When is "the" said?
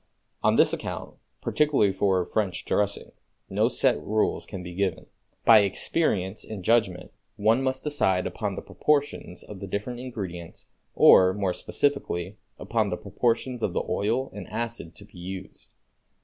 8.55-8.63, 9.59-9.67, 12.89-12.97, 13.73-13.83